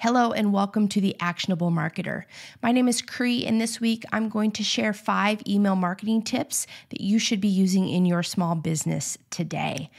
Hello, 0.00 0.30
and 0.30 0.52
welcome 0.52 0.86
to 0.90 1.00
the 1.00 1.16
Actionable 1.18 1.72
Marketer. 1.72 2.22
My 2.62 2.70
name 2.70 2.86
is 2.86 3.02
Cree, 3.02 3.44
and 3.44 3.60
this 3.60 3.80
week 3.80 4.04
I'm 4.12 4.28
going 4.28 4.52
to 4.52 4.62
share 4.62 4.92
five 4.92 5.42
email 5.44 5.74
marketing 5.74 6.22
tips 6.22 6.68
that 6.90 7.00
you 7.00 7.18
should 7.18 7.40
be 7.40 7.48
using 7.48 7.88
in 7.88 8.06
your 8.06 8.22
small 8.22 8.54
business 8.54 9.18
today. 9.30 9.90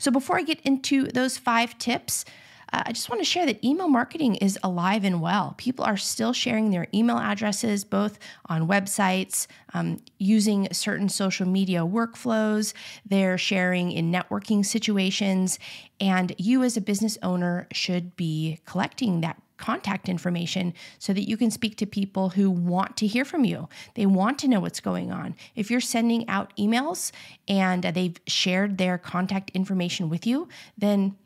So, 0.00 0.10
before 0.10 0.38
I 0.38 0.42
get 0.42 0.60
into 0.62 1.04
those 1.04 1.38
five 1.38 1.78
tips, 1.78 2.24
uh, 2.72 2.82
I 2.86 2.90
just 2.90 3.08
want 3.08 3.20
to 3.20 3.24
share 3.24 3.46
that 3.46 3.64
email 3.64 3.86
marketing 3.86 4.34
is 4.34 4.58
alive 4.64 5.04
and 5.04 5.20
well. 5.20 5.54
People 5.56 5.84
are 5.84 5.96
still 5.96 6.32
sharing 6.32 6.70
their 6.70 6.88
email 6.92 7.18
addresses 7.18 7.84
both 7.84 8.18
on 8.46 8.66
websites, 8.66 9.46
um, 9.72 10.00
using 10.18 10.66
certain 10.72 11.08
social 11.08 11.46
media 11.46 11.82
workflows, 11.82 12.74
they're 13.06 13.38
sharing 13.38 13.92
in 13.92 14.10
networking 14.10 14.66
situations, 14.66 15.60
and 16.00 16.34
you 16.38 16.64
as 16.64 16.76
a 16.76 16.80
business 16.80 17.16
owner 17.22 17.68
should 17.72 18.16
be 18.16 18.58
collecting 18.66 19.20
that 19.20 19.40
contact 19.56 20.08
information 20.08 20.74
so 20.98 21.12
that 21.12 21.28
you 21.28 21.36
can 21.36 21.50
speak 21.50 21.76
to 21.76 21.86
people 21.86 22.30
who 22.30 22.50
want 22.50 22.96
to 22.96 23.06
hear 23.06 23.24
from 23.24 23.44
you. 23.44 23.68
They 23.94 24.06
want 24.06 24.38
to 24.40 24.48
know 24.48 24.60
what's 24.60 24.80
going 24.80 25.12
on. 25.12 25.36
If 25.54 25.70
you're 25.70 25.80
sending 25.80 26.28
out 26.28 26.52
emails 26.56 27.12
and 27.46 27.84
they've 27.84 28.16
shared 28.26 28.78
their 28.78 28.98
contact 28.98 29.50
information 29.50 30.08
with 30.08 30.26
you, 30.26 30.48
then 30.76 31.16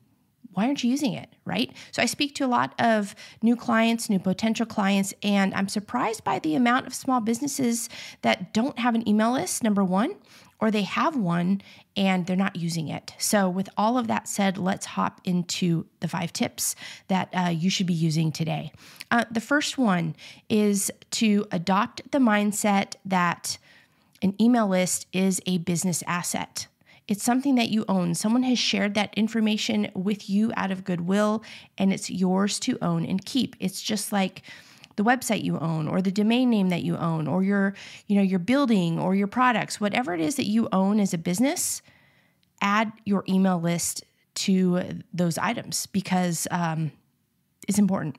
why 0.58 0.66
aren't 0.66 0.82
you 0.82 0.90
using 0.90 1.12
it? 1.12 1.28
Right. 1.44 1.70
So 1.92 2.02
I 2.02 2.06
speak 2.06 2.34
to 2.34 2.44
a 2.44 2.48
lot 2.48 2.74
of 2.80 3.14
new 3.42 3.54
clients, 3.54 4.10
new 4.10 4.18
potential 4.18 4.66
clients, 4.66 5.14
and 5.22 5.54
I'm 5.54 5.68
surprised 5.68 6.24
by 6.24 6.40
the 6.40 6.56
amount 6.56 6.88
of 6.88 6.94
small 6.94 7.20
businesses 7.20 7.88
that 8.22 8.52
don't 8.52 8.76
have 8.80 8.96
an 8.96 9.08
email 9.08 9.30
list, 9.30 9.62
number 9.62 9.84
one, 9.84 10.16
or 10.58 10.72
they 10.72 10.82
have 10.82 11.16
one 11.16 11.62
and 11.96 12.26
they're 12.26 12.34
not 12.34 12.56
using 12.56 12.88
it. 12.88 13.14
So, 13.18 13.48
with 13.48 13.68
all 13.76 13.98
of 13.98 14.08
that 14.08 14.26
said, 14.26 14.58
let's 14.58 14.84
hop 14.84 15.20
into 15.22 15.86
the 16.00 16.08
five 16.08 16.32
tips 16.32 16.74
that 17.06 17.28
uh, 17.32 17.50
you 17.50 17.70
should 17.70 17.86
be 17.86 17.94
using 17.94 18.32
today. 18.32 18.72
Uh, 19.12 19.26
the 19.30 19.40
first 19.40 19.78
one 19.78 20.16
is 20.48 20.90
to 21.12 21.46
adopt 21.52 22.10
the 22.10 22.18
mindset 22.18 22.94
that 23.04 23.58
an 24.22 24.34
email 24.40 24.66
list 24.66 25.06
is 25.12 25.40
a 25.46 25.58
business 25.58 26.02
asset. 26.08 26.66
It's 27.08 27.24
something 27.24 27.54
that 27.54 27.70
you 27.70 27.86
own. 27.88 28.14
Someone 28.14 28.42
has 28.42 28.58
shared 28.58 28.94
that 28.94 29.14
information 29.14 29.90
with 29.94 30.28
you 30.28 30.52
out 30.56 30.70
of 30.70 30.84
goodwill, 30.84 31.42
and 31.78 31.92
it's 31.92 32.10
yours 32.10 32.60
to 32.60 32.78
own 32.82 33.06
and 33.06 33.24
keep. 33.24 33.56
It's 33.58 33.80
just 33.80 34.12
like 34.12 34.42
the 34.96 35.04
website 35.04 35.42
you 35.42 35.58
own 35.58 35.88
or 35.88 36.02
the 36.02 36.10
domain 36.10 36.50
name 36.50 36.68
that 36.68 36.82
you 36.82 36.96
own 36.96 37.26
or 37.28 37.42
your 37.42 37.72
you 38.08 38.16
know 38.16 38.22
your 38.22 38.40
building 38.40 38.98
or 38.98 39.14
your 39.14 39.28
products 39.28 39.80
whatever 39.80 40.12
it 40.12 40.20
is 40.20 40.34
that 40.34 40.46
you 40.46 40.68
own 40.72 40.98
as 40.98 41.14
a 41.14 41.18
business 41.18 41.82
add 42.60 42.92
your 43.04 43.22
email 43.28 43.60
list 43.60 44.02
to 44.34 44.82
those 45.14 45.38
items 45.38 45.86
because 45.86 46.48
um, 46.50 46.90
it's 47.68 47.78
important 47.78 48.16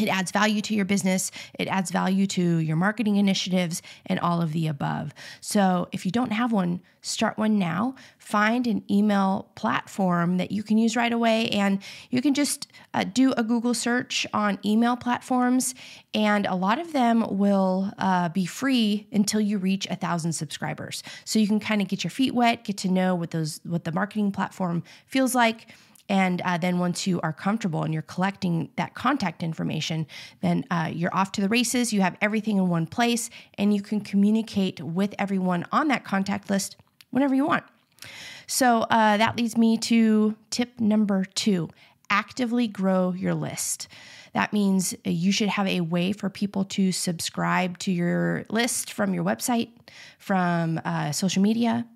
it 0.00 0.08
adds 0.08 0.30
value 0.30 0.60
to 0.62 0.74
your 0.74 0.84
business, 0.84 1.30
it 1.58 1.68
adds 1.68 1.90
value 1.90 2.26
to 2.28 2.58
your 2.58 2.76
marketing 2.76 3.16
initiatives, 3.16 3.82
and 4.06 4.18
all 4.20 4.40
of 4.40 4.52
the 4.52 4.66
above. 4.66 5.12
So, 5.40 5.88
if 5.92 6.04
you 6.04 6.12
don't 6.12 6.32
have 6.32 6.52
one, 6.52 6.80
start 7.02 7.38
one 7.38 7.58
now. 7.58 7.94
Find 8.18 8.66
an 8.66 8.82
email 8.90 9.50
platform 9.54 10.36
that 10.36 10.50
you 10.50 10.62
can 10.62 10.78
use 10.78 10.96
right 10.96 11.12
away, 11.12 11.48
and 11.48 11.82
you 12.10 12.22
can 12.22 12.34
just 12.34 12.68
uh, 12.94 13.04
do 13.04 13.32
a 13.32 13.42
Google 13.42 13.74
search 13.74 14.26
on 14.32 14.58
email 14.64 14.96
platforms, 14.96 15.74
and 16.14 16.46
a 16.46 16.54
lot 16.54 16.78
of 16.78 16.92
them 16.92 17.38
will 17.38 17.92
uh, 17.98 18.28
be 18.28 18.46
free 18.46 19.06
until 19.12 19.40
you 19.40 19.58
reach 19.58 19.86
a 19.90 19.96
thousand 19.96 20.32
subscribers. 20.32 21.02
So, 21.24 21.38
you 21.38 21.46
can 21.46 21.60
kind 21.60 21.82
of 21.82 21.88
get 21.88 22.04
your 22.04 22.10
feet 22.10 22.34
wet, 22.34 22.64
get 22.64 22.76
to 22.78 22.88
know 22.88 23.14
what 23.14 23.30
those 23.30 23.60
what 23.64 23.84
the 23.84 23.92
marketing 23.92 24.32
platform 24.32 24.82
feels 25.06 25.34
like 25.34 25.68
and 26.10 26.42
uh, 26.44 26.58
then 26.58 26.80
once 26.80 27.06
you 27.06 27.20
are 27.20 27.32
comfortable 27.32 27.84
and 27.84 27.94
you're 27.94 28.02
collecting 28.02 28.68
that 28.74 28.94
contact 28.94 29.44
information, 29.44 30.08
then 30.40 30.64
uh, 30.68 30.90
you're 30.92 31.14
off 31.14 31.30
to 31.32 31.40
the 31.40 31.48
races. 31.48 31.92
You 31.92 32.00
have 32.00 32.16
everything 32.20 32.56
in 32.56 32.68
one 32.68 32.86
place 32.86 33.30
and 33.56 33.72
you 33.72 33.80
can 33.80 34.00
communicate 34.00 34.80
with 34.80 35.14
everyone 35.20 35.64
on 35.70 35.86
that 35.88 36.04
contact 36.04 36.50
list 36.50 36.76
whenever 37.10 37.32
you 37.32 37.46
want. 37.46 37.62
So 38.48 38.80
uh, 38.90 39.18
that 39.18 39.36
leads 39.36 39.56
me 39.56 39.78
to 39.78 40.34
tip 40.50 40.80
number 40.80 41.24
two 41.24 41.70
actively 42.12 42.66
grow 42.66 43.12
your 43.12 43.34
list. 43.34 43.86
That 44.32 44.52
means 44.52 44.96
you 45.04 45.30
should 45.30 45.48
have 45.48 45.68
a 45.68 45.80
way 45.80 46.10
for 46.10 46.28
people 46.28 46.64
to 46.64 46.90
subscribe 46.90 47.78
to 47.78 47.92
your 47.92 48.46
list 48.48 48.92
from 48.92 49.14
your 49.14 49.22
website, 49.22 49.68
from 50.18 50.80
uh, 50.84 51.12
social 51.12 51.40
media, 51.40 51.86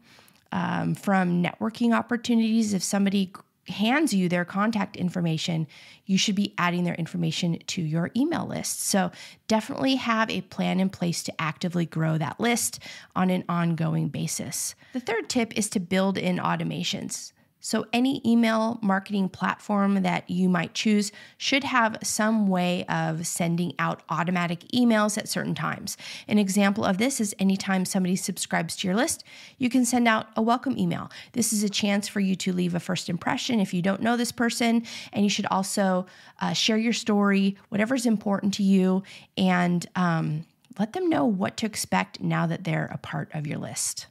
um, 0.53 0.95
from 0.95 1.43
networking 1.43 1.93
opportunities. 1.93 2.75
If 2.75 2.85
somebody 2.85 3.33
hands 3.69 4.15
you 4.15 4.29
their 4.29 4.45
contact 4.45 4.97
information, 4.97 5.67
you 6.07 6.19
should 6.19 6.35
be 6.35 6.55
adding 6.59 6.85
their 6.85 6.95
information 6.95 7.59
to 7.67 7.83
your 7.83 8.11
email 8.17 8.47
list. 8.47 8.83
So 8.83 9.11
definitely 9.49 9.97
have 9.97 10.31
a 10.31 10.43
plan 10.43 10.81
in 10.81 10.91
place 10.91 11.23
to 11.25 11.41
actively 11.41 11.87
grow 11.87 12.19
that 12.19 12.41
list 12.41 12.81
on 13.15 13.31
an 13.31 13.45
ongoing 13.49 14.09
basis. 14.09 14.75
The 14.93 15.01
third 15.01 15.29
tip 15.29 15.57
is 15.57 15.69
to 15.71 15.81
build 15.81 16.19
in 16.19 16.39
automations. 16.39 17.33
So, 17.67 17.87
any 17.95 18.21
email 18.27 18.79
marketing 18.83 19.31
platform 19.31 20.03
that 20.03 20.29
you 20.29 20.51
might 20.51 20.75
choose 20.75 21.11
should 21.39 21.65
have 21.65 21.97
some 22.03 22.47
way 22.47 22.85
of 22.91 23.27
sending 23.27 23.73
out 23.79 24.03
automatic 24.11 24.69
emails 24.75 25.17
at 25.17 25.31
certain 25.31 25.55
times. 25.55 25.97
An 26.29 26.39
example 26.39 26.85
of 26.85 26.99
this 26.99 27.23
is 27.23 27.35
anytime 27.39 27.87
somebody 27.87 28.17
subscribes 28.17 28.77
to 28.77 28.87
your 28.87 28.95
list, 28.95 29.25
you 29.57 29.71
can 29.71 29.87
send 29.87 30.07
out 30.07 30.27
a 30.37 30.43
welcome 30.43 30.77
email. 30.77 31.11
This 31.33 31.55
is 31.55 31.63
a 31.63 31.71
chance 31.71 32.07
for 32.07 32.21
you 32.21 32.37
to 32.37 32.53
leave 32.53 32.75
a 32.75 32.81
first 32.81 33.09
impression 33.09 33.61
if 33.61 33.73
you 33.73 33.81
don't 33.81 34.03
know 34.03 34.19
this 34.19 34.31
person, 34.31 34.83
and 35.15 35.25
you 35.25 35.31
should 35.31 35.47
also 35.47 36.05
uh, 36.43 36.53
share 36.53 36.77
your 36.77 36.93
story, 36.93 37.57
whatever's 37.71 38.05
important 38.05 38.53
to 38.53 38.63
you, 38.63 39.03
and 39.39 39.87
um, 39.97 40.45
let 40.79 40.93
them 40.93 41.09
know 41.09 41.25
what 41.25 41.57
to 41.57 41.65
expect 41.65 42.21
now 42.21 42.47
that 42.47 42.65
they're 42.65 42.91
a 42.93 42.99
part 42.99 43.31
of 43.33 43.47
your 43.47 43.59
list. 43.59 44.07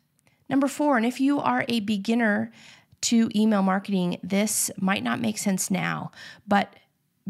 Number 0.50 0.68
four, 0.68 0.98
and 0.98 1.06
if 1.06 1.22
you 1.22 1.40
are 1.40 1.66
a 1.70 1.82
beginner, 1.82 2.52
to 3.04 3.30
email 3.36 3.62
marketing, 3.62 4.18
this 4.24 4.72
might 4.78 5.04
not 5.04 5.20
make 5.20 5.38
sense 5.38 5.70
now, 5.70 6.12
but 6.48 6.74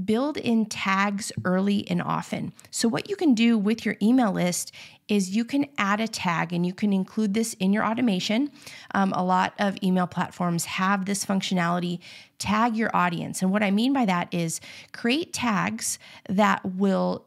build 0.06 0.38
in 0.38 0.66
tags 0.66 1.31
early 1.45 1.88
and 1.89 2.01
often. 2.01 2.51
So, 2.72 2.88
what 2.88 3.09
you 3.09 3.16
can 3.16 3.34
do 3.34 3.57
with 3.57 3.85
your 3.85 3.95
email 4.01 4.31
list 4.31 4.72
is 5.07 5.35
you 5.35 5.45
can 5.45 5.67
add 5.78 6.00
a 6.00 6.07
tag 6.07 6.53
and 6.53 6.66
you 6.66 6.73
can 6.73 6.94
include 6.94 7.34
this 7.34 7.53
in 7.56 7.73
your 7.73 7.85
automation. 7.85 8.51
Um, 8.95 9.11
a 9.13 9.23
lot 9.23 9.53
of 9.59 9.78
email 9.84 10.07
platforms 10.07 10.66
have 10.66 11.06
this 11.06 11.25
functionality 11.25 12.00
tag 12.40 12.75
your 12.75 12.95
audience. 12.95 13.41
And 13.41 13.51
what 13.51 13.63
I 13.63 13.72
mean 13.72 13.94
by 13.94 14.05
that 14.05 14.34
is 14.34 14.61
create 14.91 15.34
tags 15.34 16.00
that 16.29 16.66
will 16.66 17.25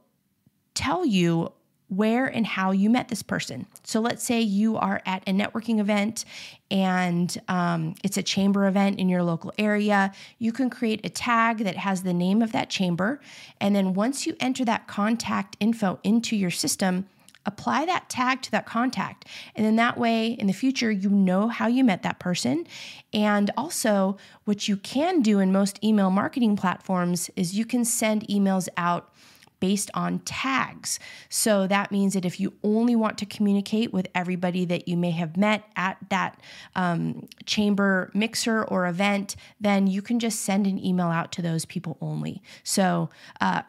tell 0.74 1.04
you 1.04 1.52
where 1.88 2.26
and 2.26 2.46
how 2.46 2.72
you 2.72 2.90
met 2.90 3.08
this 3.08 3.22
person. 3.22 3.66
So 3.84 4.00
let's 4.00 4.24
say 4.24 4.40
you 4.40 4.76
are 4.76 5.00
at 5.06 5.22
a 5.26 5.32
networking 5.32 5.78
event 5.78 6.24
and 6.70 7.36
um, 7.48 7.94
it's 8.02 8.16
a 8.16 8.22
chamber 8.22 8.66
event 8.66 8.98
in 8.98 9.08
your 9.08 9.22
local 9.22 9.52
area. 9.56 10.12
You 10.38 10.52
can 10.52 10.68
create 10.68 11.04
a 11.04 11.08
tag 11.08 11.58
that 11.58 11.76
has 11.76 12.02
the 12.02 12.12
name 12.12 12.42
of 12.42 12.52
that 12.52 12.70
chamber. 12.70 13.20
And 13.60 13.74
then 13.74 13.94
once 13.94 14.26
you 14.26 14.36
enter 14.40 14.64
that 14.64 14.88
contact 14.88 15.56
info 15.60 16.00
into 16.02 16.34
your 16.34 16.50
system, 16.50 17.06
apply 17.46 17.86
that 17.86 18.08
tag 18.10 18.42
to 18.42 18.50
that 18.50 18.66
contact. 18.66 19.24
And 19.54 19.64
then 19.64 19.76
that 19.76 19.96
way, 19.96 20.32
in 20.32 20.48
the 20.48 20.52
future, 20.52 20.90
you 20.90 21.08
know 21.08 21.48
how 21.48 21.68
you 21.68 21.84
met 21.84 22.02
that 22.02 22.18
person. 22.18 22.66
And 23.12 23.50
also, 23.56 24.16
what 24.44 24.66
you 24.66 24.76
can 24.76 25.22
do 25.22 25.38
in 25.38 25.52
most 25.52 25.82
email 25.82 26.10
marketing 26.10 26.56
platforms 26.56 27.30
is 27.36 27.56
you 27.56 27.64
can 27.64 27.84
send 27.84 28.26
emails 28.26 28.68
out 28.76 29.12
based 29.60 29.90
on 29.94 30.18
tags. 30.20 30.98
So 31.28 31.66
that 31.66 31.90
means 31.90 32.14
that 32.14 32.24
if 32.24 32.38
you 32.38 32.52
only 32.62 32.94
want 32.96 33.18
to 33.18 33.26
communicate 33.26 33.92
with 33.92 34.08
everybody 34.14 34.64
that 34.66 34.88
you 34.88 34.96
may 34.96 35.12
have 35.12 35.36
met 35.36 35.64
at 35.76 35.96
that 36.10 36.40
um, 36.74 37.28
chamber 37.46 38.10
mixer 38.14 38.64
or 38.64 38.86
event, 38.86 39.36
then 39.60 39.86
you 39.86 40.02
can 40.02 40.18
just 40.18 40.40
send 40.40 40.66
an 40.66 40.84
email 40.84 41.08
out 41.08 41.32
to 41.32 41.42
those 41.42 41.64
people 41.64 41.96
only. 42.00 42.42
So 42.64 43.10
uh, 43.40 43.62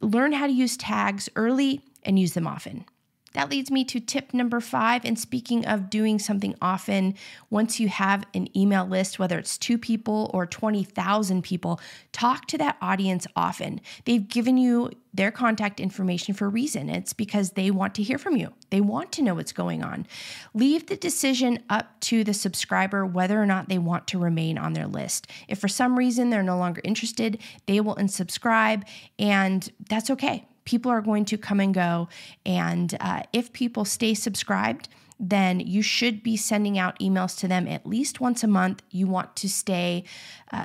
learn 0.00 0.32
how 0.32 0.46
to 0.46 0.52
use 0.52 0.76
tags 0.76 1.28
early 1.36 1.80
and 2.02 2.18
use 2.18 2.34
them 2.34 2.46
often. 2.46 2.84
That 3.34 3.50
leads 3.50 3.70
me 3.70 3.84
to 3.86 4.00
tip 4.00 4.34
number 4.34 4.60
five. 4.60 5.04
And 5.04 5.18
speaking 5.18 5.66
of 5.66 5.90
doing 5.90 6.18
something 6.18 6.54
often, 6.60 7.14
once 7.50 7.80
you 7.80 7.88
have 7.88 8.24
an 8.34 8.54
email 8.56 8.86
list, 8.86 9.18
whether 9.18 9.38
it's 9.38 9.58
two 9.58 9.78
people 9.78 10.30
or 10.34 10.46
20,000 10.46 11.42
people, 11.42 11.80
talk 12.12 12.46
to 12.48 12.58
that 12.58 12.76
audience 12.80 13.26
often. 13.36 13.80
They've 14.04 14.26
given 14.26 14.56
you 14.56 14.90
their 15.14 15.30
contact 15.30 15.78
information 15.78 16.34
for 16.34 16.46
a 16.46 16.48
reason. 16.48 16.88
It's 16.88 17.12
because 17.12 17.50
they 17.50 17.70
want 17.70 17.94
to 17.96 18.02
hear 18.02 18.18
from 18.18 18.36
you, 18.36 18.52
they 18.70 18.80
want 18.80 19.12
to 19.12 19.22
know 19.22 19.34
what's 19.34 19.52
going 19.52 19.82
on. 19.82 20.06
Leave 20.54 20.86
the 20.86 20.96
decision 20.96 21.58
up 21.68 22.00
to 22.00 22.24
the 22.24 22.32
subscriber 22.32 23.04
whether 23.04 23.40
or 23.40 23.46
not 23.46 23.68
they 23.68 23.78
want 23.78 24.06
to 24.08 24.18
remain 24.18 24.56
on 24.56 24.72
their 24.72 24.86
list. 24.86 25.26
If 25.48 25.58
for 25.58 25.68
some 25.68 25.98
reason 25.98 26.30
they're 26.30 26.42
no 26.42 26.56
longer 26.56 26.80
interested, 26.84 27.38
they 27.66 27.80
will 27.80 27.96
unsubscribe, 27.96 28.84
and 29.18 29.70
that's 29.88 30.10
okay 30.10 30.46
people 30.64 30.90
are 30.90 31.00
going 31.00 31.24
to 31.26 31.38
come 31.38 31.60
and 31.60 31.74
go. 31.74 32.08
And 32.44 32.96
uh, 33.00 33.22
if 33.32 33.52
people 33.52 33.84
stay 33.84 34.14
subscribed, 34.14 34.88
then 35.18 35.60
you 35.60 35.82
should 35.82 36.22
be 36.22 36.36
sending 36.36 36.78
out 36.78 36.98
emails 36.98 37.38
to 37.38 37.48
them 37.48 37.68
at 37.68 37.86
least 37.86 38.20
once 38.20 38.42
a 38.42 38.48
month. 38.48 38.82
You 38.90 39.06
want 39.06 39.36
to 39.36 39.48
stay 39.48 40.04
uh, 40.52 40.64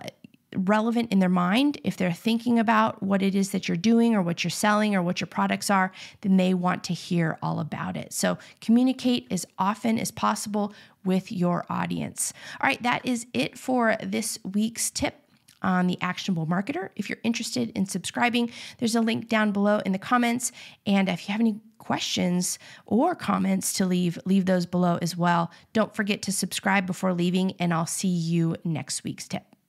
relevant 0.55 1.11
in 1.11 1.19
their 1.19 1.29
mind, 1.29 1.79
if 1.83 1.97
they're 1.97 2.13
thinking 2.13 2.57
about 2.57 3.03
what 3.03 3.21
it 3.21 3.35
is 3.35 3.51
that 3.51 3.67
you're 3.67 3.77
doing 3.77 4.15
or 4.15 4.21
what 4.21 4.43
you're 4.43 4.51
selling 4.51 4.95
or 4.95 5.01
what 5.01 5.19
your 5.19 5.27
products 5.27 5.69
are, 5.69 5.91
then 6.21 6.37
they 6.37 6.53
want 6.53 6.83
to 6.85 6.93
hear 6.93 7.37
all 7.41 7.59
about 7.59 7.97
it. 7.97 8.13
So 8.13 8.37
communicate 8.61 9.27
as 9.29 9.45
often 9.59 9.99
as 9.99 10.11
possible 10.11 10.73
with 11.03 11.31
your 11.31 11.65
audience. 11.69 12.33
All 12.61 12.67
right, 12.67 12.81
that 12.83 13.05
is 13.05 13.27
it 13.33 13.57
for 13.57 13.97
this 14.01 14.39
week's 14.43 14.89
tip 14.89 15.15
on 15.61 15.87
the 15.87 15.97
actionable 16.01 16.45
marketer. 16.45 16.89
If 16.95 17.09
you're 17.09 17.19
interested 17.23 17.71
in 17.75 17.85
subscribing, 17.85 18.51
there's 18.77 18.95
a 18.95 19.01
link 19.01 19.27
down 19.27 19.51
below 19.51 19.79
in 19.85 19.91
the 19.91 19.99
comments. 19.99 20.51
And 20.85 21.09
if 21.09 21.27
you 21.27 21.31
have 21.31 21.41
any 21.41 21.59
questions 21.77 22.59
or 22.85 23.15
comments 23.15 23.73
to 23.73 23.85
leave, 23.85 24.19
leave 24.25 24.45
those 24.45 24.65
below 24.65 24.99
as 25.01 25.15
well. 25.15 25.51
Don't 25.73 25.95
forget 25.95 26.21
to 26.23 26.31
subscribe 26.31 26.85
before 26.85 27.13
leaving, 27.13 27.53
and 27.59 27.73
I'll 27.73 27.85
see 27.85 28.07
you 28.07 28.55
next 28.63 29.03
week's 29.03 29.27
tip. 29.27 29.56